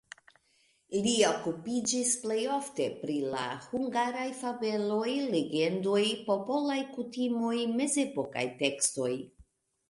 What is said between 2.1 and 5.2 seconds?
plej ofte pri la hungaraj fabeloj,